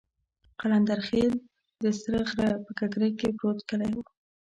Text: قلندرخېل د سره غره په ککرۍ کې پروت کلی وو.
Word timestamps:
قلندرخېل 0.59 1.33
د 1.83 1.85
سره 2.01 2.19
غره 2.29 2.53
په 2.65 2.71
ککرۍ 2.79 3.11
کې 3.19 3.35
پروت 3.37 3.59
کلی 3.69 3.89
وو. 3.95 4.03